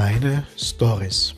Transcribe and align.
Meine 0.00 0.44
Stories. 0.56 1.34